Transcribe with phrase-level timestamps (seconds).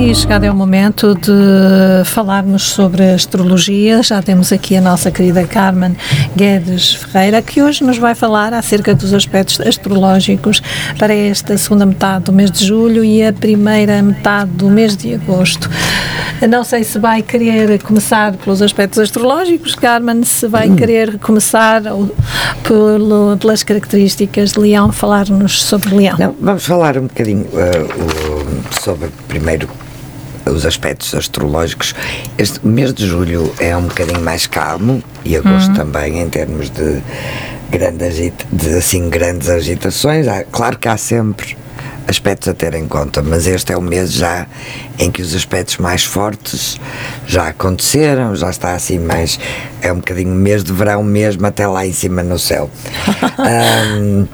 [0.00, 4.02] e chegado é o momento de falarmos sobre astrologia.
[4.02, 5.94] Já temos aqui a nossa querida Carmen
[6.34, 10.62] Guedes Ferreira, que hoje nos vai falar acerca dos aspectos astrológicos
[10.98, 15.14] para esta segunda metade do mês de julho e a primeira metade do mês de
[15.14, 15.68] agosto.
[16.48, 20.76] Não sei se vai querer começar pelos aspectos astrológicos, Carmen, se vai hum.
[20.76, 21.82] querer começar
[22.62, 26.16] pelo, pelas características de Leão, falar-nos sobre Leão.
[26.18, 29.68] Não, vamos falar um bocadinho uh, sobre primeiro
[30.52, 31.94] os aspectos astrológicos.
[32.38, 35.74] Este mês de julho é um bocadinho mais calmo e agosto uhum.
[35.74, 37.02] também em termos de
[37.70, 40.26] grandes, de, assim, grandes agitações.
[40.26, 41.56] Há, claro que há sempre
[42.08, 44.46] aspectos a ter em conta, mas este é o mês já
[44.98, 46.78] em que os aspectos mais fortes
[47.26, 49.38] já aconteceram, já está assim mais.
[49.80, 52.68] É um bocadinho mês de verão mesmo, até lá em cima no céu.
[53.38, 54.26] um,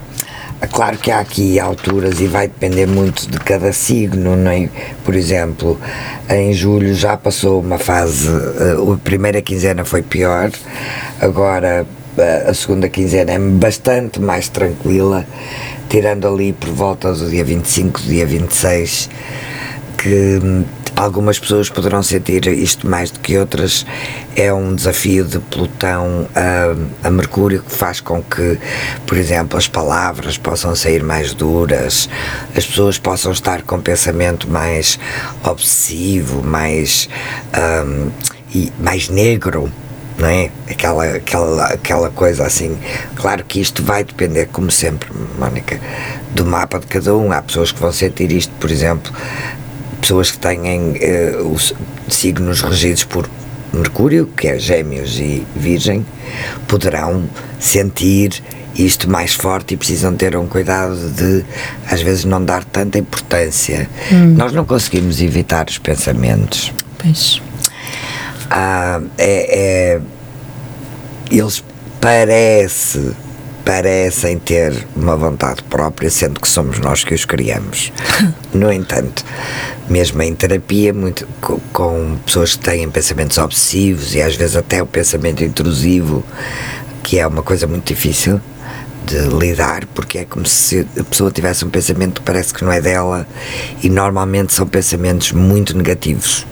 [0.73, 4.69] Claro que há aqui alturas e vai depender muito de cada signo, não é?
[5.05, 5.79] Por exemplo,
[6.29, 10.51] em julho já passou uma fase, eh, a primeira quinzena foi pior,
[11.21, 11.87] agora
[12.17, 15.27] eh, a segunda quinzena é bastante mais tranquila
[15.89, 19.09] tirando ali por volta do dia 25, dia 26,
[19.97, 20.41] que
[20.97, 23.87] algumas pessoas poderão sentir isto mais do que outras.
[24.35, 28.59] É um desafio de Plutão a, a, Mercúrio que faz com que,
[29.07, 32.09] por exemplo, as palavras possam sair mais duras,
[32.57, 34.99] as pessoas possam estar com pensamento mais
[35.45, 37.09] obsessivo, mais,
[37.85, 38.11] um,
[38.55, 39.71] e mais negro
[40.19, 40.51] não é?
[40.71, 42.79] Aquela, aquela, aquela coisa assim.
[43.17, 45.79] Claro que isto vai depender, como sempre, Mónica,
[46.35, 47.33] do mapa de cada um.
[47.33, 49.13] Há pessoas que vão sentir isto, por exemplo,
[50.01, 51.75] pessoas que têm eh, os
[52.09, 53.29] signos regidos por
[53.73, 56.05] Mercúrio, que é Gêmeos e Virgem,
[56.67, 58.43] poderão sentir
[58.75, 61.45] isto mais forte e precisam ter um cuidado de,
[61.91, 63.89] às vezes, não dar tanta importância.
[64.13, 64.35] Hum.
[64.37, 66.73] Nós não conseguimos evitar os pensamentos.
[66.99, 67.41] Pois
[68.51, 70.01] ah, é, é,
[71.31, 71.63] eles
[72.01, 73.13] parece,
[73.67, 77.93] parecem ter uma vontade própria, sendo que somos nós que os criamos.
[78.55, 79.23] No entanto,
[79.87, 81.29] mesmo em terapia, muito,
[81.75, 86.25] com, pessoas que têm pensamentos obsessivos e às vezes até o pensamento intrusivo,
[87.03, 88.41] que é uma coisa muito difícil
[89.05, 92.73] de lidar, porque é como se a pessoa tivesse um pensamento que parece que não
[92.73, 93.27] é dela,
[93.83, 96.47] e normalmente são pensamentos muito negativos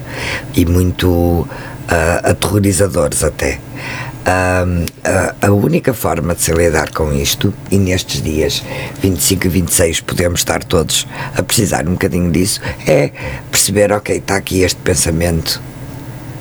[0.55, 1.49] e muito uh,
[2.23, 3.61] aterrorizadores até.
[4.25, 4.87] Uh,
[5.43, 8.65] a única forma de se lidar com isto, e nestes dias
[9.03, 13.11] 25 e 26 podemos estar todos a precisar um bocadinho disso, é
[13.51, 15.61] perceber: ok, está aqui este pensamento,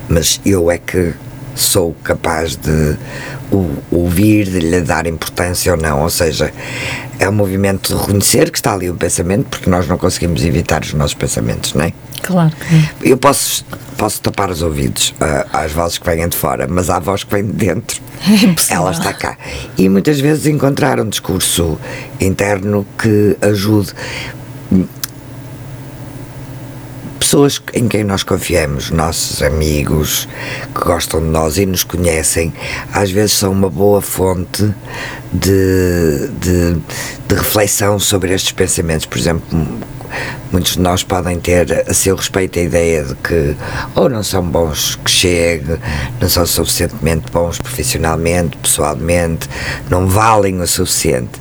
[0.08, 1.12] mas eu é que
[1.54, 2.96] sou capaz de
[3.52, 6.02] o ouvir, de lhe dar importância ou não.
[6.02, 6.52] Ou seja,
[7.18, 10.82] é um movimento de reconhecer que está ali um pensamento, porque nós não conseguimos evitar
[10.82, 11.92] os nossos pensamentos, não é?
[12.22, 12.52] Claro.
[13.02, 13.64] Eu posso,
[13.98, 17.30] posso tapar os ouvidos uh, às vozes que vêm de fora, mas à voz que
[17.34, 18.00] vem de dentro,
[18.70, 19.36] é ela está cá.
[19.76, 21.78] E muitas vezes encontrar um discurso
[22.18, 23.92] interno que ajude
[27.34, 30.28] pessoas em quem nós confiamos, nossos amigos
[30.72, 32.54] que gostam de nós e nos conhecem,
[32.92, 34.72] às vezes são uma boa fonte
[35.32, 36.74] de, de,
[37.26, 39.06] de reflexão sobre estes pensamentos.
[39.06, 39.44] Por exemplo,
[40.52, 43.56] muitos de nós podem ter a seu respeito a ideia de que
[43.94, 45.78] ou não são bons que chegue,
[46.20, 49.48] não são suficientemente bons profissionalmente, pessoalmente,
[49.90, 51.32] não valem o suficiente.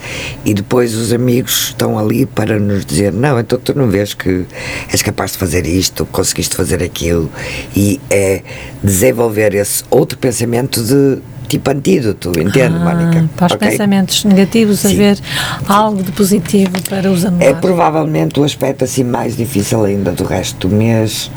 [0.46, 4.46] E depois os amigos estão ali para nos dizer: não, então tu não vês que
[4.90, 7.32] és capaz de fazer isto, conseguiste fazer aquilo,
[7.76, 8.42] e é
[8.84, 13.30] desenvolver esse outro pensamento de tipo antídoto, entende, ah, Mónica?
[13.36, 13.70] Para os okay?
[13.70, 15.20] pensamentos negativos, haver
[15.68, 17.48] algo de positivo para os anular.
[17.48, 21.30] É provavelmente o aspecto assim mais difícil ainda do resto do mês,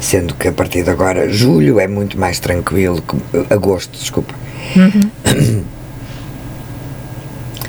[0.00, 3.02] sendo que a partir de agora, julho é muito mais tranquilo,
[3.50, 4.34] agosto, desculpa.
[4.76, 5.64] Uhum.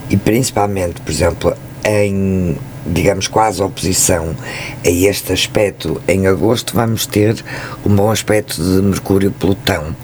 [0.09, 1.53] E principalmente, por exemplo,
[1.85, 4.35] em digamos, quase oposição
[4.83, 7.43] a este aspecto, em agosto vamos ter
[7.85, 9.95] um bom aspecto de Mercúrio-Plutão.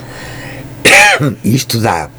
[1.43, 2.09] Isto dá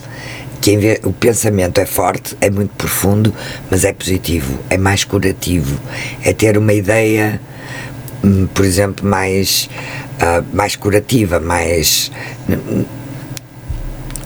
[0.67, 3.33] quem vê, o pensamento é forte, é muito profundo,
[3.71, 5.79] mas é positivo, é mais curativo,
[6.25, 7.41] é ter uma ideia,
[8.25, 9.71] hum, por exemplo, mais,
[10.21, 12.11] uh, mais curativa, mais.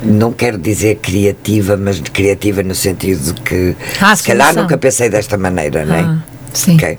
[0.02, 5.11] Não quero dizer criativa, mas criativa no sentido de que ah, se calhar nunca pensei
[5.11, 6.00] desta maneira, ah, não é?
[6.00, 6.19] Ah,
[6.55, 6.76] sim.
[6.76, 6.99] Okay.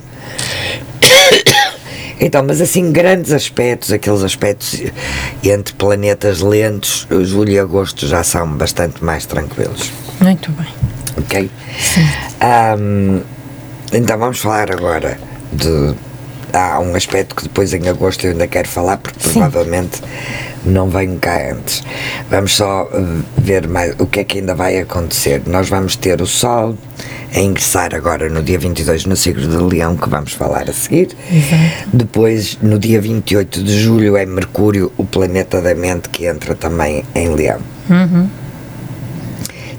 [2.24, 4.80] Então, mas assim, grandes aspectos, aqueles aspectos
[5.44, 9.92] entre planetas lentos, julho e agosto já são bastante mais tranquilos.
[10.22, 10.68] Muito bem.
[11.18, 11.50] Ok?
[12.80, 13.22] Um,
[13.92, 15.20] então, vamos falar agora
[15.52, 15.96] de
[16.54, 19.40] há um aspecto que depois em agosto eu ainda quero falar, porque Sim.
[19.40, 20.02] provavelmente
[20.66, 21.84] não venho cá antes.
[22.30, 25.42] Vamos só uh, ver mais o que é que ainda vai acontecer.
[25.46, 26.78] Nós vamos ter o Sol
[27.34, 31.10] a ingressar agora no dia 22 no signo de Leão, que vamos falar a seguir.
[31.32, 31.90] Exato.
[31.94, 37.04] Depois, no dia 28 de julho, é Mercúrio, o planeta da mente, que entra também
[37.16, 37.60] em Leão.
[37.90, 38.30] Uhum.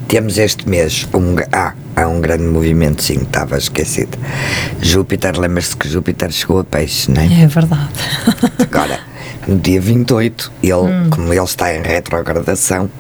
[0.09, 1.37] Temos este mês um.
[1.53, 4.19] Ah, há um grande movimento, sim, estava esquecido.
[4.81, 7.45] Júpiter, lembra-se que Júpiter chegou a peixe, não é?
[7.45, 7.89] É verdade.
[8.59, 9.01] Agora,
[9.47, 11.11] no dia 28, ele, hum.
[11.11, 12.91] como ele está em retrogradação,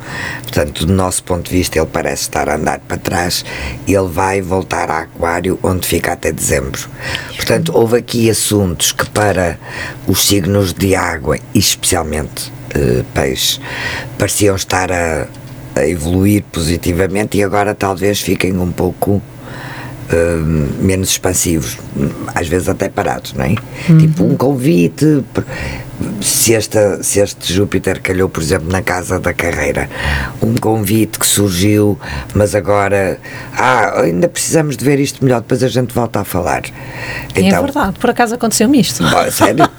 [0.42, 3.44] portanto, do nosso ponto de vista, ele parece estar a andar para trás,
[3.86, 6.88] ele vai voltar a Aquário, onde fica até dezembro.
[7.36, 9.58] Portanto, houve aqui assuntos que, para
[10.06, 13.60] os signos de água, e especialmente eh, peixe,
[14.18, 15.26] pareciam estar a
[15.74, 21.78] a evoluir positivamente e agora talvez fiquem um pouco uh, menos expansivos,
[22.34, 23.54] às vezes até parados, não é?
[23.88, 23.98] Uhum.
[23.98, 25.24] Tipo um convite,
[26.22, 29.88] se, esta, se este Júpiter calhou, por exemplo, na casa da carreira,
[30.42, 31.98] um convite que surgiu,
[32.34, 33.18] mas agora,
[33.56, 36.62] ah, ainda precisamos de ver isto melhor, depois a gente volta a falar.
[37.34, 39.04] É então, é verdade, por acaso aconteceu-me isto.
[39.30, 39.68] sério?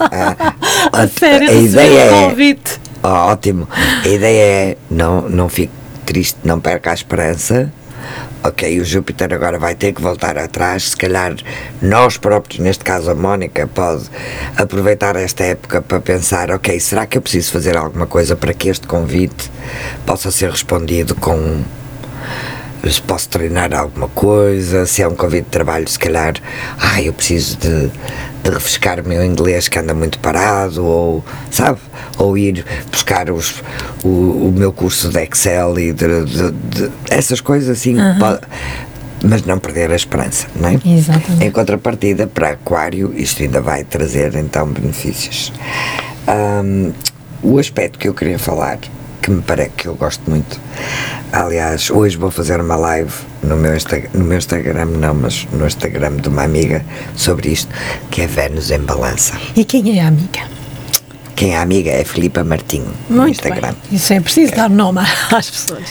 [0.91, 2.79] Ah, a, sério, a ideia é, convite.
[3.01, 3.67] ótimo.
[4.03, 5.71] A ideia é não, não fique
[6.05, 7.71] triste, não perca a esperança.
[8.45, 10.89] Ok, o Júpiter agora vai ter que voltar atrás.
[10.89, 11.33] Se calhar
[11.81, 14.03] nós próprios, neste caso a Mónica, pode
[14.57, 18.67] aproveitar esta época para pensar: ok, será que eu preciso fazer alguma coisa para que
[18.67, 19.49] este convite
[20.05, 21.63] possa ser respondido com
[22.91, 26.33] se posso treinar alguma coisa, se é um convite de trabalho, se calhar,
[26.77, 27.87] ah, eu preciso de,
[28.43, 31.79] de refrescar o meu inglês que anda muito parado, ou, sabe?
[32.17, 33.63] Ou ir buscar os,
[34.03, 37.95] o, o meu curso de Excel e de, de, de essas coisas assim.
[38.19, 38.41] Pode,
[39.23, 40.73] mas não perder a esperança, não é?
[40.85, 41.45] Exatamente.
[41.45, 45.53] Em contrapartida, para Aquário, isto ainda vai trazer então benefícios.
[46.27, 46.91] Um,
[47.41, 48.79] o aspecto que eu queria falar
[49.23, 50.59] que me parece que eu gosto muito.
[51.31, 53.11] Aliás, hoje vou fazer uma live
[53.41, 56.85] no meu, Insta, no meu Instagram, não, mas no Instagram de uma amiga
[57.15, 57.73] sobre isto,
[58.11, 59.39] que é Vênus em Balança.
[59.55, 60.41] E quem é a amiga?
[61.35, 63.73] Quem é a amiga é Filipa Martinho no Instagram.
[63.89, 63.97] Bem.
[63.97, 64.55] Isso é preciso é.
[64.57, 64.99] dar nome
[65.31, 65.87] às pessoas.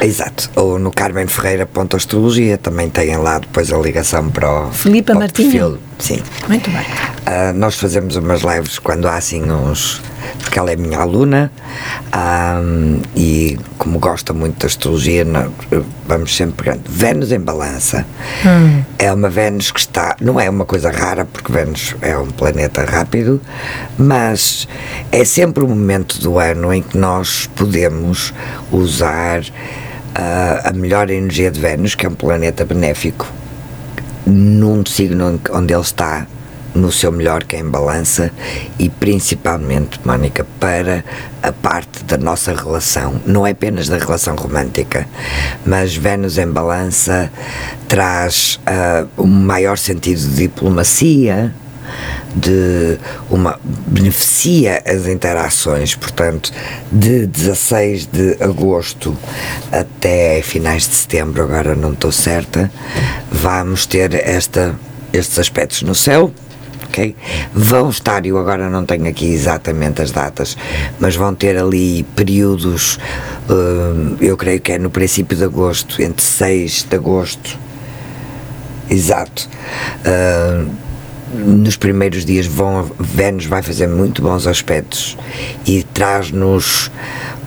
[0.00, 0.50] Exato.
[0.54, 5.14] Ou no Carmen Ferreira ponto astrologia também têm lá depois a ligação para o Filipa
[5.14, 5.50] Martinho.
[5.50, 5.78] Perfil.
[6.02, 6.20] Sim.
[6.48, 6.80] Muito bem.
[6.82, 10.02] Uh, nós fazemos umas lives quando há assim uns
[10.40, 11.50] porque ela é minha aluna
[12.14, 15.24] um, e como gosta muito da astrologia
[16.06, 18.04] vamos sempre pegando Vênus em balança
[18.44, 18.82] hum.
[18.98, 22.84] é uma Vênus que está não é uma coisa rara porque Vênus é um planeta
[22.84, 23.40] rápido
[23.96, 24.66] mas
[25.10, 28.34] é sempre o momento do ano em que nós podemos
[28.70, 33.26] usar uh, a melhor energia de Vênus que é um planeta benéfico
[34.26, 36.26] num signo onde ele está
[36.74, 38.30] no seu melhor, que é em balança,
[38.78, 41.04] e principalmente, Mónica, para
[41.42, 45.06] a parte da nossa relação, não é apenas da relação romântica,
[45.66, 47.30] mas Vênus em balança
[47.88, 51.54] traz uh, um maior sentido de diplomacia,
[52.34, 52.98] de
[53.30, 56.52] uma beneficia as interações, portanto,
[56.90, 59.16] de 16 de agosto
[59.70, 62.70] até finais de setembro, agora não estou certa,
[63.30, 64.74] vamos ter esta
[65.12, 66.32] estes aspectos no céu
[66.92, 67.16] ok?
[67.54, 70.56] Vão estar, eu agora não tenho aqui exatamente as datas,
[71.00, 72.98] mas vão ter ali períodos,
[73.48, 77.58] uh, eu creio que é no princípio de agosto, entre 6 de agosto,
[78.90, 79.48] exato.
[80.04, 80.70] Uh,
[81.32, 85.16] nos primeiros dias vão, Vênus vai fazer muito bons aspectos
[85.66, 86.90] e traz-nos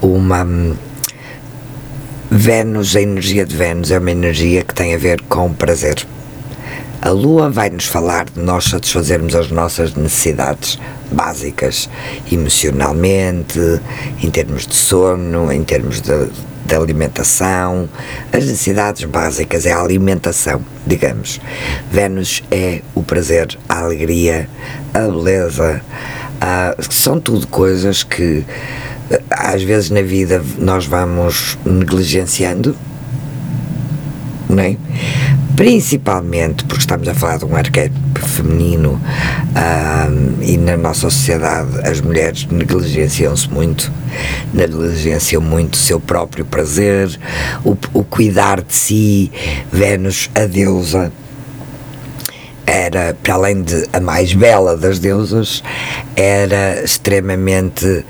[0.02, 0.46] uma
[2.30, 6.06] Vênus, a energia de Vênus é uma energia que tem a ver com prazer.
[7.02, 10.80] A Lua vai nos falar de nós satisfazermos as nossas necessidades
[11.12, 11.88] básicas,
[12.32, 13.60] emocionalmente,
[14.24, 16.30] em termos de sono, em termos de,
[16.66, 17.88] de alimentação.
[18.32, 21.40] As necessidades básicas é a alimentação, digamos.
[21.92, 24.50] Vênus é o prazer, a alegria,
[24.94, 25.82] a beleza.
[26.36, 28.44] Uh, são tudo coisas que
[29.30, 32.76] às vezes na vida nós vamos negligenciando,
[34.50, 34.76] não é?
[35.56, 39.02] Principalmente porque estamos a falar de um arquétipo feminino
[39.56, 43.92] um, e na nossa sociedade as mulheres negligenciam-se muito,
[44.54, 47.18] negligenciam muito o seu próprio prazer,
[47.64, 49.32] o, o cuidar de si,
[49.72, 51.12] Vênus, a deusa
[52.66, 55.64] era, para além de a mais bela das deusas,
[56.16, 58.04] era extremamente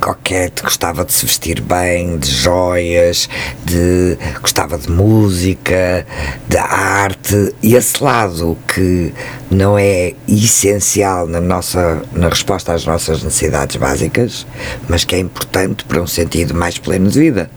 [0.00, 3.28] coquete, gostava de se vestir bem, de joias,
[3.64, 6.06] de, gostava de música,
[6.48, 9.14] de arte, e esse lado que
[9.50, 14.46] não é essencial na, nossa, na resposta às nossas necessidades básicas,
[14.88, 17.50] mas que é importante para um sentido mais pleno de vida.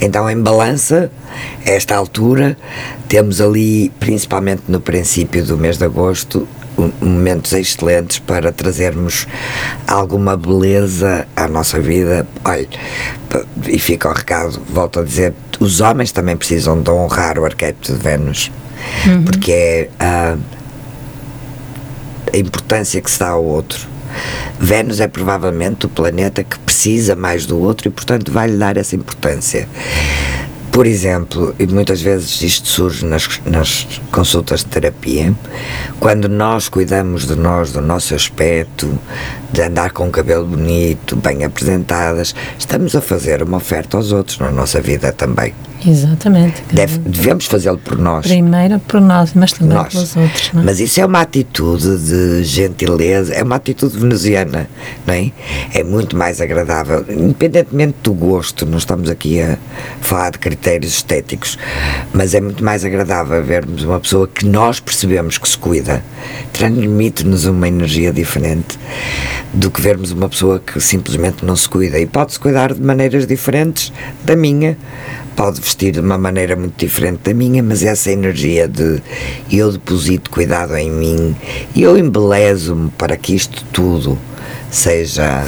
[0.00, 1.10] Então, em balança,
[1.66, 2.56] a esta altura,
[3.08, 6.46] temos ali, principalmente no princípio do mês de agosto,
[7.00, 9.26] momentos excelentes para trazermos
[9.86, 12.26] alguma beleza à nossa vida.
[12.44, 12.68] Olha,
[13.68, 17.92] e fica o recado, volto a dizer, os homens também precisam de honrar o arquétipo
[17.92, 18.50] de Vênus,
[19.06, 19.24] uhum.
[19.24, 20.36] porque é a,
[22.32, 23.91] a importância que se dá ao outro.
[24.58, 28.96] Vênus é provavelmente o planeta que precisa mais do outro e, portanto, vai-lhe dar essa
[28.96, 29.68] importância.
[30.72, 35.34] Por exemplo, e muitas vezes isto surge nas, nas consultas de terapia,
[36.00, 38.98] quando nós cuidamos de nós, do nosso aspecto,
[39.52, 44.38] de andar com o cabelo bonito, bem apresentadas, estamos a fazer uma oferta aos outros
[44.38, 45.52] na nossa vida também.
[45.86, 46.62] Exatamente.
[46.72, 48.26] Deve, devemos fazê-lo por nós.
[48.26, 49.92] Primeiro por nós, mas também nós.
[49.92, 50.50] pelos outros.
[50.54, 50.62] É?
[50.62, 54.68] Mas isso é uma atitude de gentileza, é uma atitude veneziana,
[55.06, 55.32] não é?
[55.74, 59.58] É muito mais agradável, independentemente do gosto, não estamos aqui a
[60.00, 61.58] falar de critérios estéticos,
[62.12, 66.04] mas é muito mais agradável vermos uma pessoa que nós percebemos que se cuida,
[66.52, 68.78] transmite-nos uma energia diferente
[69.52, 71.98] do que vermos uma pessoa que simplesmente não se cuida.
[71.98, 73.92] E pode-se cuidar de maneiras diferentes
[74.24, 74.76] da minha
[75.32, 79.02] pode vestir de uma maneira muito diferente da minha, mas essa energia de
[79.50, 81.36] eu deposito cuidado em mim
[81.74, 84.18] e eu embelezo-me para que isto tudo
[84.70, 85.44] seja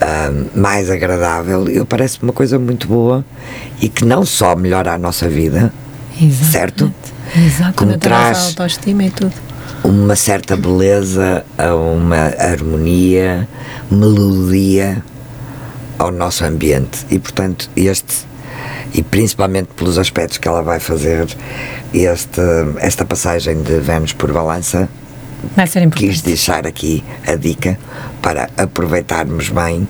[0.00, 3.24] uh, mais agradável, eu parece uma coisa muito boa
[3.80, 5.72] e que não só melhora a nossa vida,
[6.20, 6.52] Exatamente.
[6.52, 6.94] certo?
[7.36, 7.76] Exatamente.
[7.76, 9.34] Como traz autoestima e tudo.
[9.84, 13.46] Uma certa beleza, uma harmonia,
[13.90, 15.04] melodia
[15.98, 17.04] ao nosso ambiente.
[17.10, 18.26] E portanto, este
[18.94, 21.26] e principalmente pelos aspectos que ela vai fazer
[21.92, 22.40] este,
[22.78, 24.88] esta passagem de Vênus por balança
[25.56, 26.12] vai ser importante.
[26.12, 27.78] quis deixar aqui a dica
[28.22, 29.86] para aproveitarmos bem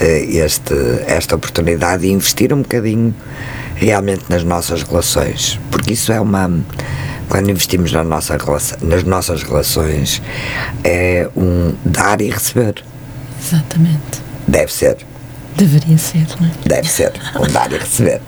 [0.00, 0.74] eh, este,
[1.06, 3.14] esta oportunidade e investir um bocadinho
[3.74, 6.50] realmente nas nossas relações porque isso é uma
[7.28, 10.22] quando investimos na nossa relação, nas nossas relações
[10.84, 12.82] é um dar e receber
[13.40, 14.96] exatamente deve ser
[15.56, 16.50] Deveria ser, não é?
[16.66, 18.20] Deve ser, um dar e receber.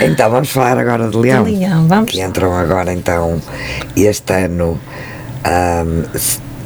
[0.00, 1.44] Então vamos falar agora de Leão.
[1.44, 2.10] De Leão, vamos.
[2.10, 3.42] Que entram agora então
[3.94, 4.80] este ano.
[5.44, 6.04] Um,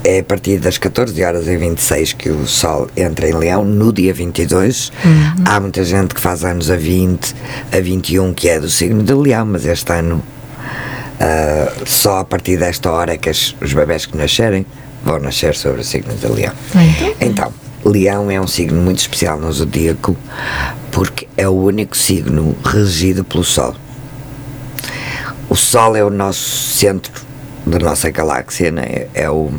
[0.03, 3.93] é a partir das 14 horas e 26 que o Sol entra em Leão, no
[3.93, 4.91] dia 22.
[5.05, 5.45] Uhum.
[5.45, 7.35] Há muita gente que faz anos a 20,
[7.71, 10.23] a 21, que é do signo de Leão, mas este ano,
[11.21, 14.67] uh, só a partir desta hora é que as, os bebés que nascerem
[15.05, 16.53] vão nascer sobre o signo de Leão.
[16.75, 17.53] Então, então
[17.85, 20.17] Leão é um signo muito especial no zodíaco
[20.91, 23.75] porque é o único signo regido pelo Sol.
[25.49, 26.41] O Sol é o nosso
[26.77, 27.31] centro
[27.67, 29.07] da nossa galáxia, né?
[29.15, 29.51] é, o,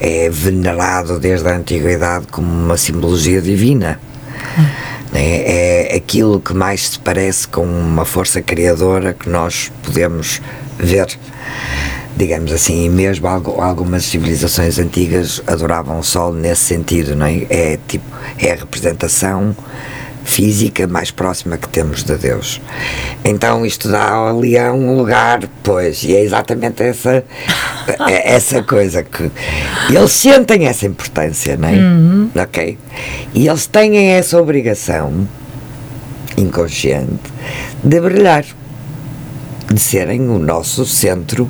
[0.00, 4.00] é venerado desde a antiguidade como uma simbologia divina.
[5.12, 5.42] Né?
[5.90, 10.40] É aquilo que mais se parece com uma força criadora que nós podemos
[10.78, 11.18] ver
[12.16, 17.46] digamos assim, mesmo algumas civilizações antigas adoravam o Sol nesse sentido, não é?
[17.50, 18.06] É tipo,
[18.38, 19.54] é a representação
[20.24, 22.60] física mais próxima que temos de Deus.
[23.24, 27.22] Então isto dá ao leão um lugar, pois, e é exatamente essa
[28.08, 29.30] é essa coisa que
[29.88, 31.72] eles sentem essa importância, não é?
[31.72, 32.30] Uhum.
[32.34, 32.78] Ok?
[33.34, 35.28] E eles têm essa obrigação
[36.36, 37.32] inconsciente
[37.84, 38.44] de brilhar,
[39.72, 41.48] de serem o nosso centro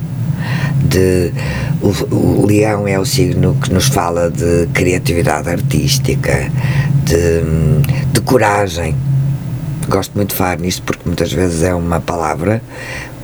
[0.83, 1.33] de
[1.81, 6.51] o, o, leão é o signo que nos fala de criatividade artística,
[7.03, 7.41] de,
[8.11, 8.95] de coragem.
[9.87, 12.61] Gosto muito de falar nisto porque muitas vezes é uma palavra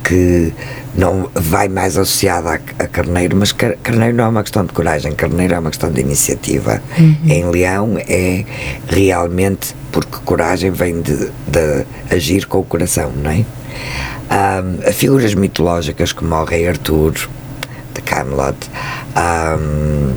[0.04, 0.54] que
[0.96, 4.74] não vai mais associada a, a, carneiro, mas car, carneiro não é uma questão de
[4.74, 6.82] coragem, carneiro é uma questão de iniciativa.
[6.98, 7.18] Uhum.
[7.26, 8.46] Em leão é
[8.88, 13.46] realmente porque coragem vem de, de agir com o coração, não é?
[14.32, 17.14] Um, figuras mitológicas como o Rei Arthur,
[17.94, 18.58] de Camelot,
[19.16, 20.16] um,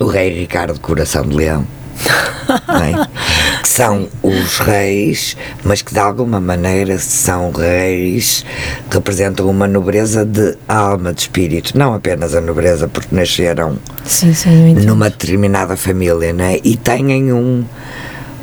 [0.00, 1.66] o Rei Ricardo Coração de Leão.
[2.68, 3.62] é?
[3.62, 8.44] que são os reis, mas que de alguma maneira são reis,
[8.90, 14.74] representam uma nobreza de alma, de espírito, não apenas a nobreza porque nasceram sim, sim,
[14.74, 16.58] numa determinada família, né?
[16.62, 17.64] e têm um,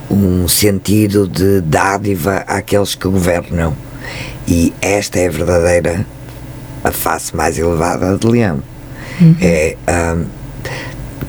[0.09, 3.75] um sentido de dádiva àqueles que governam.
[4.47, 6.05] E esta é a verdadeira
[6.83, 8.61] a face mais elevada de leão.
[9.19, 9.35] Uhum.
[9.41, 10.25] É um,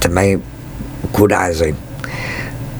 [0.00, 0.43] também
[1.12, 1.75] coragem.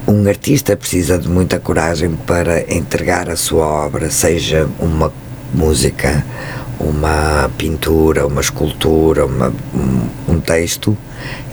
[0.07, 5.13] Um artista precisa de muita coragem para entregar a sua obra, seja uma
[5.53, 6.25] música,
[6.79, 10.97] uma pintura, uma escultura, uma, um, um texto,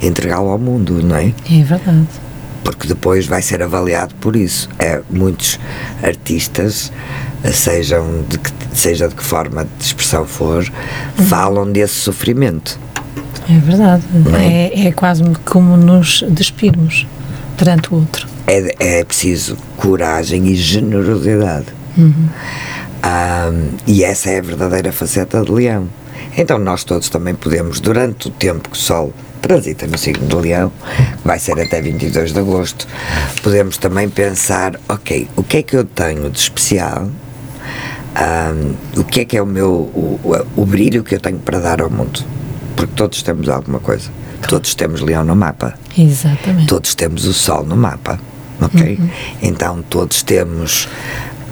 [0.02, 1.32] entregá-lo ao mundo, não é?
[1.48, 2.08] É verdade.
[2.64, 4.68] Porque depois vai ser avaliado por isso.
[4.78, 5.60] É, muitos
[6.02, 6.92] artistas,
[7.52, 10.64] sejam de que, seja de que forma de expressão for,
[11.28, 12.78] falam desse sofrimento.
[13.48, 14.02] É verdade.
[14.38, 14.82] É?
[14.82, 17.06] É, é quase como nos despirmos
[17.56, 18.28] perante o outro.
[18.46, 21.66] É, é preciso coragem e generosidade.
[21.96, 22.28] Uhum.
[23.02, 25.88] Um, e essa é a verdadeira faceta de leão.
[26.36, 30.34] Então nós todos também podemos, durante o tempo que o Sol transita no signo de
[30.36, 30.70] Leão,
[31.20, 32.86] que vai ser até 22 de agosto,
[33.42, 37.08] podemos também pensar, ok, o que é que eu tenho de especial?
[38.10, 40.20] Um, o que é que é o meu o,
[40.56, 42.24] o, brilho que eu tenho para dar ao mundo?
[42.74, 44.10] Porque todos temos alguma coisa.
[44.48, 45.74] Todos temos leão no mapa.
[45.96, 46.66] Exatamente.
[46.66, 48.18] Todos temos o sol no mapa.
[48.60, 48.98] Ok?
[49.00, 49.08] Uhum.
[49.42, 50.88] Então todos temos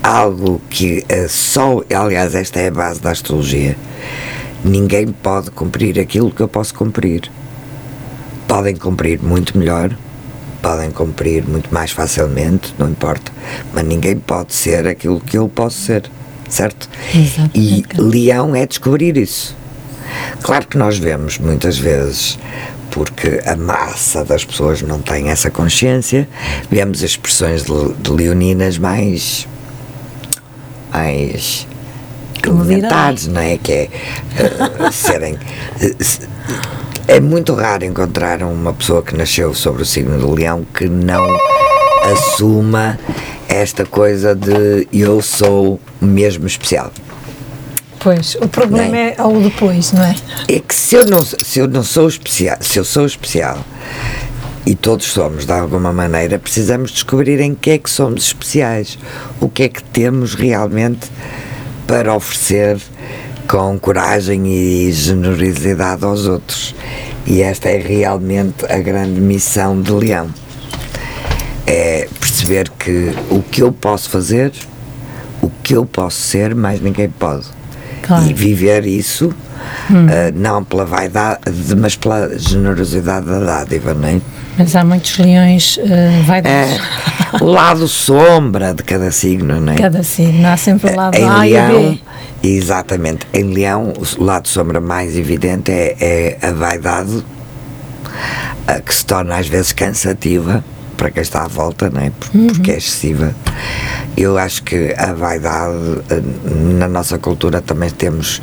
[0.02, 3.76] algo que uh, só, aliás, esta é a base da astrologia.
[4.64, 7.30] Ninguém pode cumprir aquilo que eu posso cumprir.
[8.46, 9.94] Podem cumprir muito melhor,
[10.62, 13.30] podem cumprir muito mais facilmente, não importa,
[13.72, 16.10] mas ninguém pode ser aquilo que eu posso ser,
[16.48, 16.88] certo?
[17.14, 17.58] Exatamente.
[17.58, 19.56] E leão é descobrir isso.
[20.42, 22.38] Claro que nós vemos muitas vezes
[22.90, 26.28] porque a massa das pessoas não tem essa consciência,
[26.70, 29.46] vemos expressões de, leoninas mais
[30.90, 31.66] mais
[32.44, 33.58] elementares, não é?
[33.58, 33.88] Que é
[34.88, 35.34] uh, serem.
[35.34, 36.28] Uh,
[37.06, 41.24] é muito raro encontrar uma pessoa que nasceu sobre o signo do leão que não
[42.12, 42.98] assuma
[43.48, 46.92] esta coisa de eu sou mesmo especial.
[48.00, 49.14] Pois, o problema é?
[49.18, 50.14] é o depois, não é?
[50.48, 53.58] É que se eu não, se eu não sou especial, se eu sou especial
[54.64, 58.98] e todos somos de alguma maneira, precisamos descobrir em que é que somos especiais,
[59.40, 61.10] o que é que temos realmente
[61.86, 62.78] para oferecer
[63.48, 66.74] com coragem e generosidade aos outros.
[67.26, 70.28] E esta é realmente a grande missão de Leão.
[71.66, 74.52] É perceber que o que eu posso fazer,
[75.42, 77.46] o que eu posso ser, mais ninguém pode.
[78.02, 78.24] Claro.
[78.28, 79.34] E viver isso,
[79.90, 80.06] hum.
[80.06, 81.40] uh, não pela vaidade,
[81.76, 84.20] mas pela generosidade da dádiva, não é?
[84.56, 86.80] Mas há muitos leões uh, vaidosos.
[86.80, 89.76] É, o lado sombra de cada signo, não é?
[89.76, 92.00] Cada signo, há sempre o lado em A leão, e B.
[92.42, 93.26] Exatamente.
[93.32, 97.24] Em leão, o lado sombra mais evidente é, é a vaidade,
[98.84, 100.64] que se torna às vezes cansativa
[100.98, 102.12] para quem está à volta, não é?
[102.34, 102.48] Uhum.
[102.48, 103.34] Porque é excessiva.
[104.16, 106.20] Eu acho que a vaidade, eh,
[106.76, 108.42] na nossa cultura, também temos.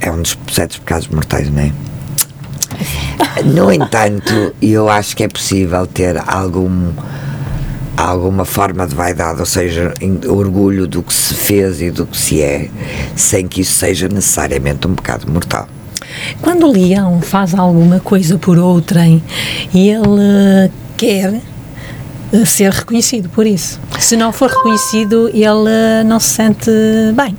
[0.00, 1.72] É um dos sete pecados mortais, não é?
[3.44, 6.92] No entanto, eu acho que é possível ter algum
[7.96, 9.94] alguma forma de vaidade, ou seja,
[10.28, 12.68] orgulho do que se fez e do que se é,
[13.14, 15.68] sem que isso seja necessariamente um pecado mortal.
[16.40, 19.22] Quando o leão faz alguma coisa por outrem
[19.72, 21.40] e ele quer eh,
[22.46, 23.80] ser reconhecido por isso.
[23.98, 26.70] Se não for reconhecido, ele não se sente
[27.14, 27.36] bem.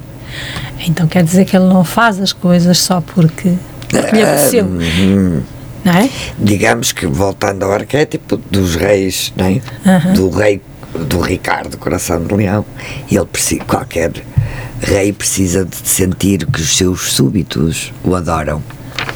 [0.87, 3.53] Então quer dizer que ele não faz as coisas só porque
[3.89, 4.65] porque lhe apeteceu.
[4.65, 5.41] Uhum.
[5.83, 6.09] Não é?
[6.39, 9.61] Digamos que, voltando ao arquétipo dos reis, não é?
[9.85, 10.13] Uhum.
[10.13, 10.61] do rei
[11.07, 12.65] do Ricardo, coração de leão,
[13.11, 14.11] ele precisa, qualquer
[14.81, 18.63] rei precisa de sentir que os seus súbitos o adoram.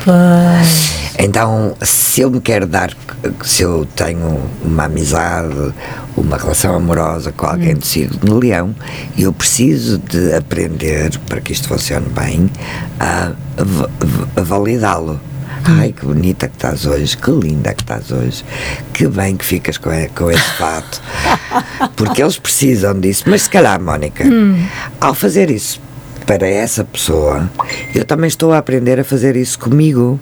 [0.04, 1.00] Pois.
[1.22, 2.96] Então, se eu me quero dar,
[3.44, 5.74] se eu tenho uma amizade,
[6.16, 7.80] uma relação amorosa com alguém hum.
[7.80, 8.74] do signo de leão,
[9.18, 12.50] eu preciso de aprender, para que isto funcione bem,
[12.98, 13.34] a,
[14.38, 15.20] a, validá-lo.
[15.68, 15.80] Hum.
[15.80, 18.46] Ai, que bonita que estás hoje, que linda que estás hoje,
[18.94, 21.02] que bem que ficas com, com esse fato.
[21.98, 23.26] Porque eles precisam disso.
[23.28, 24.66] Mas se calhar, Mónica, hum.
[25.02, 25.82] ao fazer isso
[26.30, 27.50] para essa pessoa,
[27.96, 30.20] eu também estou a aprender a fazer isso comigo.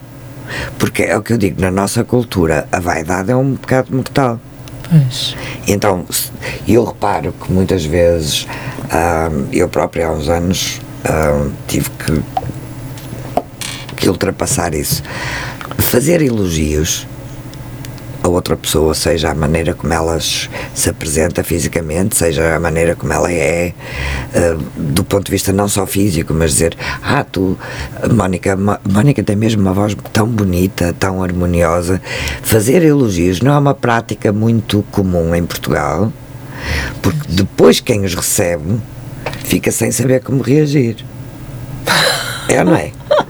[0.80, 4.39] Porque é o que eu digo, na nossa cultura, a vaidade é um pecado mortal.
[4.89, 5.36] Pois.
[5.67, 6.06] Então,
[6.65, 8.48] eu reparo que muitas vezes,
[9.52, 10.80] eu próprio há uns anos
[11.67, 12.24] tive que,
[13.98, 15.04] que ultrapassar isso.
[15.78, 17.06] Fazer elogios
[18.28, 23.12] a outra pessoa, seja a maneira como ela se apresenta fisicamente, seja a maneira como
[23.12, 23.74] ela é,
[24.34, 27.58] uh, do ponto de vista não só físico, mas dizer, ah, tu,
[28.13, 32.02] Mónica, Mónica tem mesmo uma voz tão bonita, tão harmoniosa.
[32.42, 36.12] Fazer elogios não é uma prática muito comum em Portugal,
[37.02, 38.80] porque depois quem os recebe
[39.46, 40.98] fica sem saber como reagir.
[42.50, 42.92] É não é?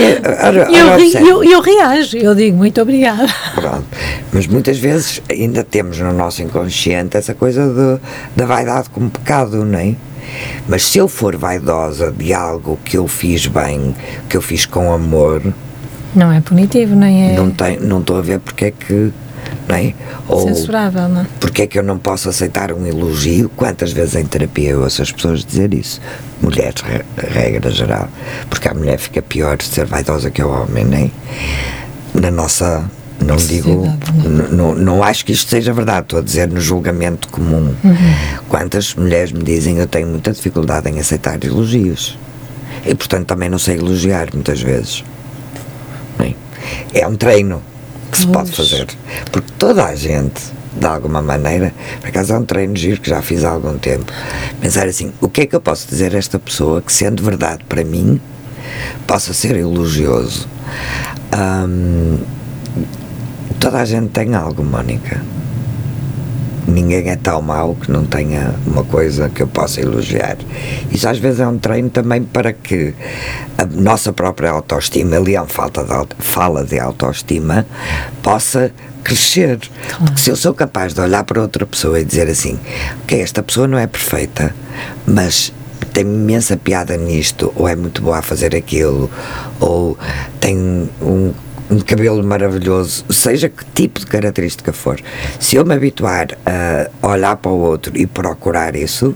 [0.00, 3.26] eu, eu, eu, reajo, eu digo muito obrigada.
[3.54, 3.84] Pronto.
[4.32, 8.00] Mas muitas vezes ainda temos no nosso inconsciente essa coisa de,
[8.36, 9.94] da vaidade como pecado, não é?
[10.68, 13.94] Mas se eu for vaidosa de algo que eu fiz bem,
[14.28, 15.42] que eu fiz com amor,
[16.14, 19.12] Não é punitivo, nem é não tem, não estou a ver porque é que,
[19.68, 19.94] não é?
[20.28, 21.26] Ou censurável, não é?
[21.40, 23.48] porque é que eu não posso aceitar um elogio?
[23.56, 26.00] Quantas vezes em terapia eu ouço as pessoas dizer isso?
[26.42, 28.08] Mulheres, re- regra geral.
[28.50, 31.12] Porque a mulher fica pior de ser vaidosa que o homem, nem
[32.14, 32.84] Na nossa.
[33.24, 33.84] Não digo.
[34.24, 37.74] N- Não, não acho que isto seja verdade, estou a dizer no julgamento comum.
[38.48, 42.18] Quantas mulheres me dizem eu tenho muita dificuldade em aceitar elogios.
[42.84, 45.04] E portanto também não sei elogiar muitas vezes.
[46.18, 46.36] Bem,
[46.92, 47.62] É um treino
[48.14, 48.86] que se pode fazer.
[49.30, 50.40] Porque toda a gente,
[50.72, 54.10] de alguma maneira, por acaso é um treino giro que já fiz há algum tempo,
[54.60, 57.64] pensar assim, o que é que eu posso dizer a esta pessoa que, sendo verdade
[57.68, 58.20] para mim,
[59.06, 60.48] possa ser elogioso?
[61.32, 62.18] Ahm,
[63.58, 65.20] toda a gente tem algo, Mónica.
[66.66, 70.36] Ninguém é tão mau que não tenha uma coisa que eu possa elogiar.
[70.90, 72.94] Isso às vezes é um treino também para que
[73.58, 77.66] a nossa própria autoestima, ali é falta de, auto- fala de autoestima,
[78.22, 78.72] possa
[79.02, 79.58] crescer.
[79.98, 82.58] Porque se eu sou capaz de olhar para outra pessoa e dizer assim,
[83.02, 84.54] ok, esta pessoa não é perfeita,
[85.06, 85.52] mas
[85.92, 89.08] tem imensa piada nisto, ou é muito boa a fazer aquilo,
[89.60, 89.96] ou
[90.40, 90.56] tem
[91.00, 91.32] um,
[91.70, 95.00] um cabelo maravilhoso, seja que tipo de característica for.
[95.40, 96.28] Se eu me habituar
[97.02, 99.14] a olhar para o outro e procurar isso,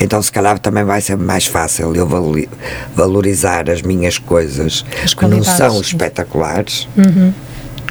[0.00, 2.48] então se calhar também vai ser mais fácil eu valori-
[2.94, 6.88] valorizar as minhas coisas As que não são espetaculares,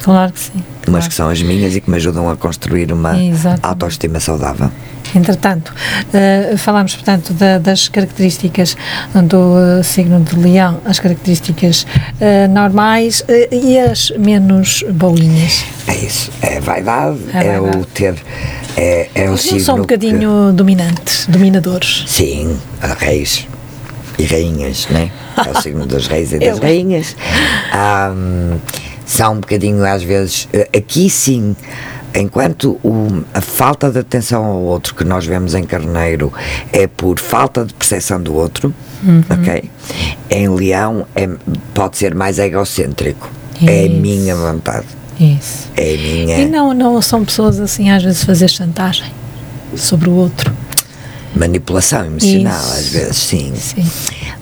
[0.03, 0.51] Claro que sim.
[0.87, 1.09] mas claro.
[1.09, 3.65] que são as minhas e que me ajudam a construir uma Exatamente.
[3.65, 4.71] autoestima saudável.
[5.15, 5.73] Entretanto,
[6.13, 8.77] eh, falámos, portanto, da- das características
[9.23, 11.87] do eh, signo de leão, as características
[12.21, 15.63] eh, normais e as menos boinhas.
[15.87, 17.77] É isso, é vaidade, É é, vaidade.
[17.77, 18.15] o ter,
[18.77, 22.03] é, é o Eles signo são um que- bocadinho dominantes, dominadores.
[22.07, 22.55] Sim,
[22.99, 23.47] reis
[24.19, 25.09] e rainhas, né?
[25.43, 27.15] É o signo dos reis e das rainhas.
[27.73, 28.59] Ahm,
[29.09, 31.55] são um bocadinho, às vezes, eh, aqui sim,
[32.15, 36.31] enquanto o- a falta de atenção ao outro que nós vemos em Carneiro
[36.71, 38.71] é por falta de percepção do outro,
[39.29, 39.69] ok?
[40.29, 41.27] Em Leão é,
[41.73, 43.29] pode ser mais egocêntrico.
[43.65, 43.95] É a Isso.
[43.95, 44.85] minha vontade.
[45.19, 45.67] Isso.
[45.75, 46.37] É a minha.
[46.41, 49.11] E não, não são pessoas assim, às vezes, fazer chantagem
[49.75, 50.53] sobre o outro.
[51.35, 52.79] Manipulação emocional, Isso.
[52.79, 53.53] às vezes, sim.
[53.55, 53.85] Sim.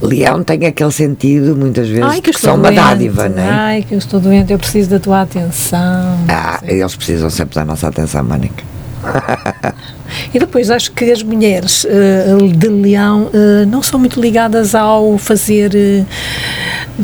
[0.01, 3.49] Leão tem aquele sentido, muitas vezes, Ai, que que são uma dádiva, não é?
[3.49, 6.17] Ai, que eu estou doente, eu preciso da tua atenção.
[6.29, 8.63] Ah, eles precisam sempre da nossa atenção, Mónica.
[10.33, 15.17] E depois acho que as mulheres eh, de leão eh, não são muito ligadas ao
[15.17, 16.05] fazer eh,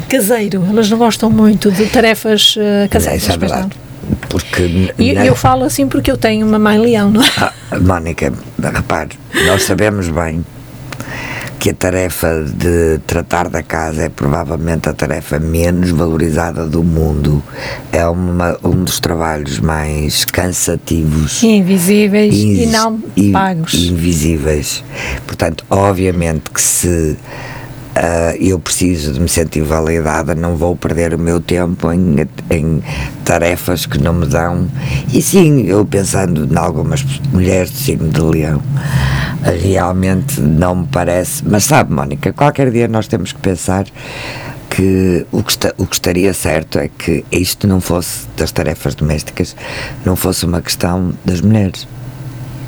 [0.08, 0.66] caseiro.
[0.70, 2.56] Elas não gostam muito de tarefas
[2.90, 3.24] caseiras.
[3.24, 3.72] Isso é verdade.
[4.30, 7.30] Porque, E na- eu falo assim porque eu tenho uma mãe leão, não é?
[7.38, 9.12] Ah, Mónica, repare,
[9.48, 10.44] nós sabemos bem
[11.60, 17.42] que a tarefa de tratar da casa é provavelmente a tarefa menos valorizada do mundo.
[17.92, 21.42] É uma, um dos trabalhos mais cansativos.
[21.42, 23.74] Invisíveis e Ins- não e- pagos.
[23.76, 24.84] e invisíveis.
[25.26, 27.16] Portanto, obviamente que se
[27.96, 32.16] ah, eu preciso de me sentir validada, não vou perder o meu tempo em,
[32.50, 32.84] em
[33.24, 34.68] tarefas que não me dão.
[35.14, 38.62] E sim, eu pensando em algumas mulheres de signo de leão,
[39.62, 41.44] realmente não me parece.
[41.46, 43.86] Mas sabe, Mónica, qualquer dia nós temos que pensar
[44.70, 48.96] que o que, está- o que estaria certo é que isto não fosse das tarefas
[48.96, 49.56] domésticas,
[50.04, 51.88] não fosse uma questão das mulheres.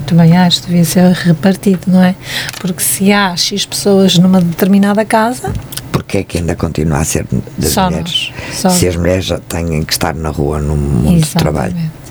[0.05, 2.15] Também acho que devia ser repartido, não é?
[2.59, 5.51] Porque se há X pessoas numa determinada casa,
[5.91, 7.25] Porque é que ainda continua a ser
[7.57, 8.31] das Só mulheres?
[8.49, 8.69] nós, só.
[8.69, 11.73] Se as mulheres já têm que estar na rua no mundo do trabalho.
[11.75, 12.05] exatamente.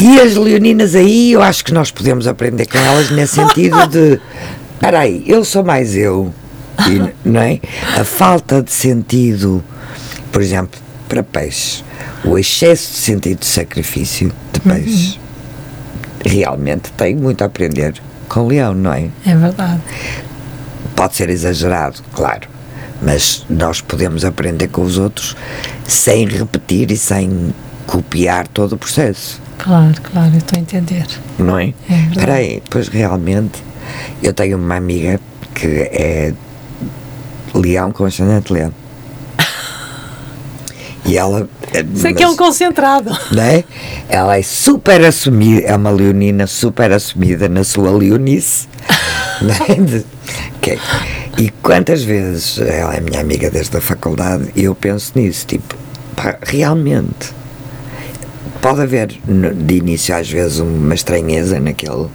[0.00, 4.20] E as leoninas aí, eu acho que nós podemos aprender com elas nesse sentido de
[4.74, 6.32] espera aí, eu sou mais eu.
[6.88, 7.58] E, não é?
[7.98, 9.62] A falta de sentido,
[10.30, 11.82] por exemplo, para peixe,
[12.24, 15.18] o excesso de sentido de sacrifício de peixe
[16.24, 17.94] realmente tem muito a aprender
[18.28, 19.08] com o leão, não é?
[19.26, 19.80] É verdade.
[20.94, 22.48] pode ser exagerado, claro,
[23.00, 25.36] mas nós podemos aprender com os outros
[25.86, 27.54] sem repetir e sem
[27.86, 31.04] copiar todo o processo, Claro, claro, eu estou a entender.
[31.38, 31.74] não é?
[31.90, 31.94] É.
[32.10, 33.60] Espera aí, pois realmente
[34.22, 35.18] eu tenho uma amiga
[35.54, 36.32] que é
[37.52, 38.72] leão com ascendente leão.
[41.08, 41.48] E ela.
[41.96, 43.10] Sei que é um concentrado.
[43.32, 43.64] não é?
[44.08, 48.68] Ela é super assumida, é uma leonina super assumida na sua leonice.
[49.68, 49.74] é?
[49.74, 50.04] De-
[50.60, 50.78] que-
[51.38, 55.74] e quantas vezes ela é minha amiga desde a faculdade e eu penso nisso, tipo,
[56.16, 57.32] pá, realmente,
[58.60, 62.06] pode haver de início às vezes uma estranheza naquele,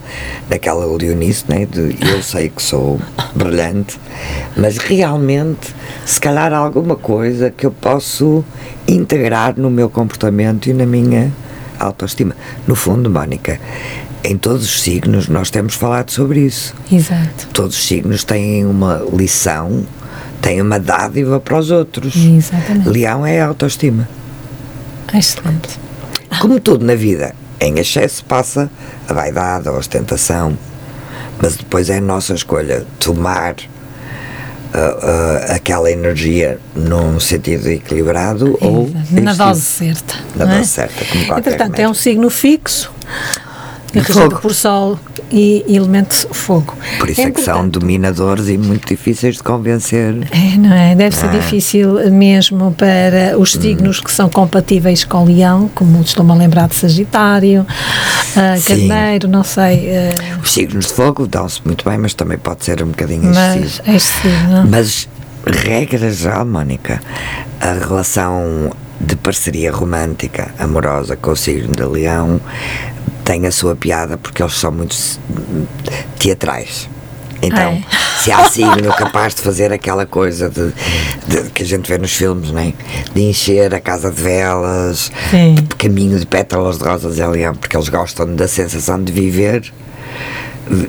[0.49, 1.65] naquela leonice, né?
[1.65, 2.99] de eu sei que sou
[3.35, 3.99] brilhante,
[4.55, 5.73] mas realmente
[6.05, 8.43] se calhar alguma coisa que eu posso
[8.87, 11.31] integrar no meu comportamento e na minha
[11.79, 12.35] autoestima.
[12.67, 13.59] No fundo, Mónica,
[14.23, 16.73] em todos os signos nós temos falado sobre isso.
[16.91, 17.47] Exato.
[17.53, 19.85] Todos os signos têm uma lição,
[20.41, 22.15] têm uma dádiva para os outros.
[22.15, 22.89] Exatamente.
[22.89, 24.07] Leão é autoestima.
[25.13, 25.82] Excelente.
[26.43, 28.69] Como tudo na vida, em excesso passa
[29.07, 30.57] a vaidade, a ostentação,
[31.41, 38.91] mas depois é a nossa escolha tomar uh, uh, aquela energia num sentido equilibrado ou
[39.09, 40.15] na dose certa.
[40.35, 40.57] Na é?
[40.57, 41.85] dose certa, como qualquer Entretanto, remédio.
[41.85, 42.91] é um signo fixo
[43.93, 44.41] regido fogo.
[44.41, 44.99] por Sol
[45.35, 46.75] e elemento fogo.
[46.99, 50.15] Por isso é que são dominadores e muito difíceis de convencer.
[50.31, 50.93] É, não é?
[50.95, 51.19] Deve Ah.
[51.19, 53.41] ser difícil mesmo para Hum.
[53.41, 57.65] os signos que são compatíveis com Leão, como estou-me a lembrar de Sagitário,
[58.59, 58.87] Sim.
[58.87, 62.83] Carneiro, não sei, ah, Os signos de fogo dão-se muito bem, mas também pode ser
[62.83, 63.83] um bocadinho mas excessivo.
[63.87, 64.67] é signo.
[64.69, 65.09] Mas,
[65.45, 67.01] regra geral, Mónica,
[67.59, 72.39] a relação de parceria romântica, amorosa com o signo de Leão
[73.23, 74.95] tem a sua piada porque eles são muito
[76.19, 76.89] teatrais.
[77.41, 77.85] Então, Ai.
[78.23, 80.71] se há signo capaz de fazer aquela coisa de,
[81.27, 82.73] de- que a gente vê nos filmes, não é?
[83.13, 85.55] de encher a casa de velas, Sim.
[85.55, 89.73] de caminho de pétalas de rosas é leão, porque eles gostam da sensação de viver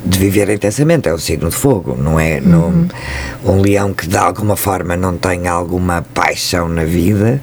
[0.07, 2.41] de viver intensamente, é o signo de fogo, não é?
[2.41, 2.87] Não-
[3.45, 7.43] um leão que de alguma forma não tem alguma paixão na vida,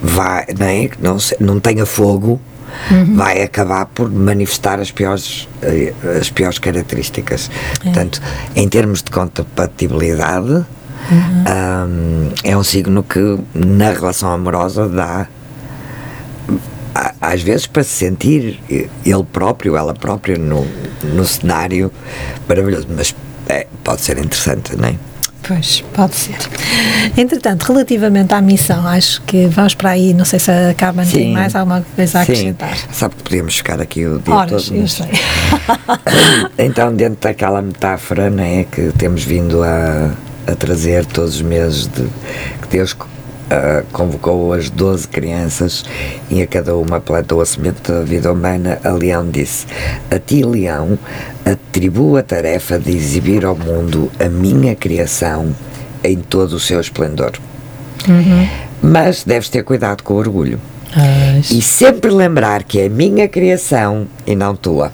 [0.00, 0.88] vai, não, é?
[1.00, 2.40] Não, não tenha fogo,
[3.14, 7.50] vai acabar por manifestar as piores, eh, as piores características.
[7.82, 8.20] Portanto,
[8.54, 10.64] em termos de compatibilidade,
[11.10, 15.28] hum, é um signo que na relação amorosa dá
[17.20, 20.66] às vezes para se sentir ele próprio, ela própria no,
[21.02, 21.92] no cenário
[22.48, 23.14] maravilhoso, mas
[23.48, 24.94] é, pode ser interessante, não é?
[25.46, 26.36] Pois, pode ser.
[27.16, 31.32] Entretanto, relativamente à missão, acho que vamos para aí, não sei se a Carmen tem
[31.32, 32.32] mais alguma coisa a Sim.
[32.32, 32.76] acrescentar.
[32.92, 34.74] Sabe que podíamos ficar aqui o dia Horas, todo.
[34.76, 35.06] eu mas- sei.
[36.58, 38.64] Então, dentro daquela metáfora, não é?
[38.64, 40.10] Que temos vindo a,
[40.46, 42.02] a trazer todos os meses de
[42.62, 42.94] que Deus
[43.50, 45.84] ah, convocou as 12 crianças
[46.28, 49.66] e a cada uma plantou a semente da vida humana, a Leão disse:
[50.10, 50.98] A ti, Leão,
[51.44, 55.54] atribuo a tarefa de exibir ao mundo a minha criação
[56.02, 57.32] em todo o seu esplendor.
[58.82, 60.60] Mas deves ter cuidado com o orgulho.
[61.50, 64.92] E sempre lembrar que é minha criação e não tua.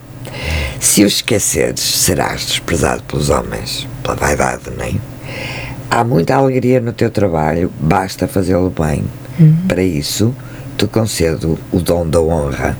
[0.80, 5.11] Se os esqueceres, serás desprezado pelos homens, pela vaidade, não é?
[5.92, 9.04] Há muita alegria no teu trabalho, basta fazê-lo bem.
[9.68, 10.34] Para isso,
[10.78, 12.78] te concedo o dom da honra,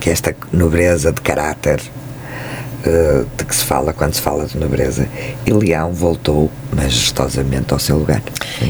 [0.00, 1.82] que é esta nobreza de caráter
[2.82, 5.06] eh, de que se fala quando se fala de nobreza.
[5.44, 8.22] E Leão voltou majestosamente ao seu lugar.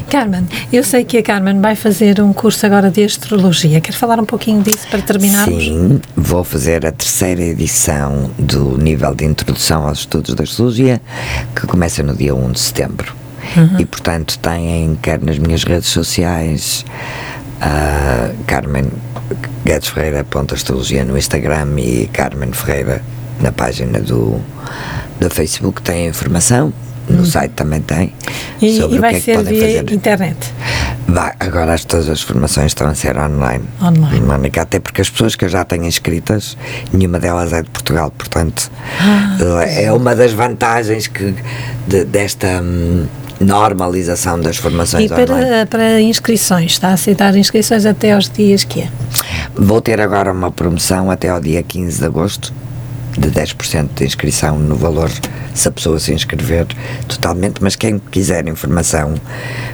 [0.09, 3.79] Carmen, eu sei que a Carmen vai fazer um curso agora de astrologia.
[3.79, 5.63] Quer falar um pouquinho disso para terminarmos?
[5.63, 11.01] Sim, vou fazer a terceira edição do nível de introdução aos estudos da astrologia,
[11.55, 13.26] que começa no dia 1 de setembro.
[13.79, 16.85] E, portanto, têm, quer nas minhas redes sociais,
[17.61, 18.85] a Carmen
[19.65, 23.01] Guedes Ferreira, ponto astrologia no Instagram e Carmen Ferreira
[23.41, 24.39] na página do,
[25.19, 26.71] do Facebook, tem informação.
[27.09, 28.13] No site também tem.
[28.61, 29.93] E, sobre e o vai que é que ser podem via fazer.
[29.95, 30.53] internet.
[31.07, 33.63] Vai, agora as, todas as formações estão a ser online.
[33.81, 34.19] Online.
[34.19, 36.57] Mónica, até porque as pessoas que eu já tenho inscritas,
[36.91, 38.69] nenhuma delas é de Portugal, portanto,
[39.69, 41.33] é uma das vantagens que
[41.87, 43.05] de- desta hum,
[43.39, 45.27] normalização das formações E online.
[45.27, 48.89] para, para inscrições, está a aceitar inscrições até aos dias que é?
[49.55, 52.53] Vou ter agora uma promoção até ao dia 15 de agosto
[53.17, 55.09] de 10% de inscrição no valor
[55.53, 56.67] se a pessoa se inscrever
[57.07, 59.15] totalmente, mas quem quiser informação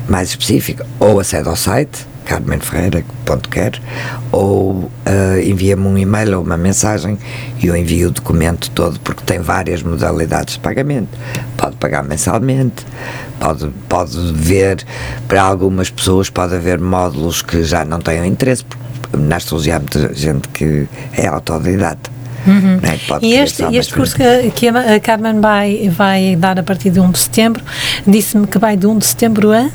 [0.08, 3.80] mais específica ou acede ao site carmenferreira.quer
[4.32, 7.18] ou ah, envia-me um e-mail ou uma mensagem
[7.62, 11.10] e eu envio o documento todo porque tem várias modalidades de pagamento.
[11.58, 12.86] Pode pagar mensalmente,
[13.40, 14.84] pode, pode ver
[15.28, 19.80] para algumas pessoas pode haver módulos que já não tenham interesse, porque na astrologia há
[19.80, 22.12] muita gente que é autodidata.
[22.46, 22.98] não é?
[23.08, 26.90] Pode E este, este curso que, que a a Carmen vai, vai dar a partir
[26.90, 27.64] de 1 de setembro,
[28.06, 29.70] disse-me que vai de 1 de setembro a.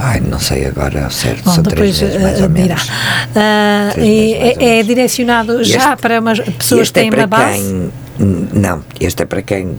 [0.00, 2.86] Ai, não sei agora ao certo, Bom, são três depois meses mais eh, ou menos.
[3.34, 4.86] Ah, Três meses, mais ou é, é menos.
[4.86, 7.90] direcionado já Este- para umas pessoas que têm é uma base?
[8.16, 9.76] Quem, não, este é para quem.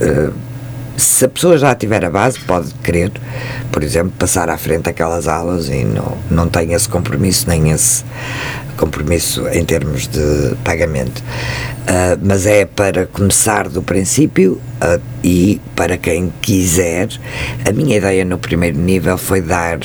[0.00, 0.30] eh,
[0.96, 3.12] se a pessoa já tiver a base, pode querer,
[3.70, 8.04] por exemplo, passar à frente aquelas aulas e não, não tem esse compromisso nem esse
[8.78, 11.18] compromisso em termos de pagamento.
[11.18, 17.08] Uh, mas é para começar do princípio uh, e para quem quiser.
[17.68, 19.80] A minha ideia no primeiro nível foi dar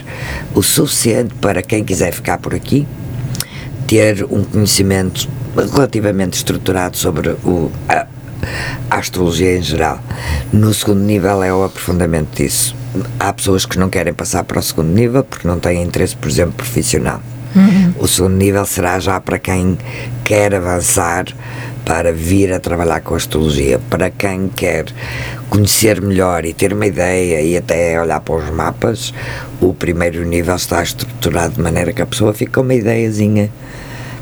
[0.54, 2.88] o suficiente para quem quiser ficar por aqui,
[3.88, 5.28] ter um conhecimento
[5.74, 8.08] relativamente estruturado sobre o, a,
[8.90, 10.00] a astrologia em geral.
[10.52, 12.76] No segundo nível é o aprofundamento disso.
[13.20, 16.30] Há pessoas que não querem passar para o segundo nível porque não têm interesse, por
[16.30, 17.22] exemplo, profissional.
[17.56, 17.94] Uhum.
[18.00, 19.78] O segundo nível será já para quem
[20.24, 21.26] quer avançar
[21.86, 24.86] para vir a trabalhar com astrologia, para quem quer
[25.50, 29.14] conhecer melhor e ter uma ideia e até olhar para os mapas,
[29.62, 33.52] o primeiro nível está estruturado de maneira que a pessoa fica com uma ideiazinha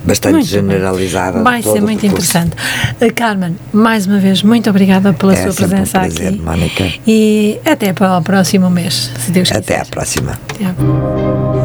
[0.03, 1.43] bastante muito generalizada.
[1.43, 2.55] Vai ser muito interessante.
[2.99, 6.41] Uh, Carmen, mais uma vez, muito obrigada pela é, sua presença um prazer, aqui.
[6.41, 6.93] Mónica.
[7.05, 9.59] E até para o próximo mês, se Deus quiser.
[9.59, 10.39] Até à próxima.
[10.49, 11.60] Até.